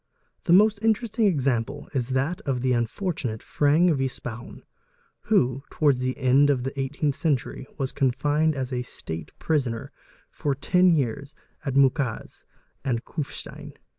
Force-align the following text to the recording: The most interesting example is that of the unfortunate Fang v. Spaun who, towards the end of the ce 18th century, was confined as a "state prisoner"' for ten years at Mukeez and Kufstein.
The 0.45 0.51
most 0.51 0.79
interesting 0.81 1.27
example 1.27 1.87
is 1.93 2.09
that 2.09 2.41
of 2.41 2.61
the 2.61 2.73
unfortunate 2.73 3.43
Fang 3.43 3.93
v. 3.93 4.07
Spaun 4.07 4.63
who, 5.25 5.61
towards 5.69 5.99
the 6.01 6.17
end 6.17 6.49
of 6.49 6.63
the 6.63 6.71
ce 6.71 6.89
18th 6.97 7.13
century, 7.13 7.67
was 7.77 7.91
confined 7.91 8.55
as 8.55 8.73
a 8.73 8.81
"state 8.81 9.29
prisoner"' 9.37 9.91
for 10.31 10.55
ten 10.55 10.89
years 10.95 11.35
at 11.63 11.75
Mukeez 11.75 12.45
and 12.83 13.05
Kufstein. 13.05 13.73